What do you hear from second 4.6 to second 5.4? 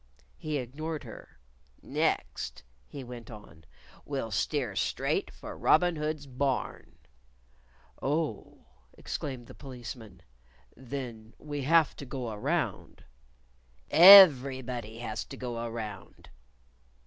straight